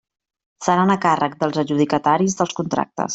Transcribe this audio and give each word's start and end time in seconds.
Seran 0.67 0.93
a 0.93 0.95
càrrec 1.03 1.37
dels 1.43 1.59
adjudicataris 1.65 2.39
dels 2.41 2.57
contractes. 2.63 3.07